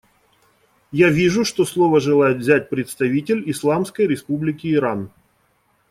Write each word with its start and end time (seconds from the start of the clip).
Я 0.91 1.09
вижу, 1.11 1.45
что 1.45 1.63
слово 1.63 1.99
желает 1.99 2.37
взять 2.39 2.69
представитель 2.71 3.43
Исламской 3.51 4.07
Республики 4.07 4.73
Иран. 4.73 5.11